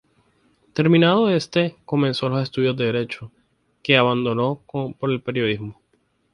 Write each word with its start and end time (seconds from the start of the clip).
Terminado 0.73 1.29
este, 1.29 1.75
comenzó 1.85 2.27
los 2.27 2.41
estudios 2.41 2.75
de 2.75 2.85
Derecho, 2.85 3.31
que 3.83 3.97
abandonó 3.97 4.63
por 4.97 5.11
el 5.11 5.21
Periodismo. 5.21 5.79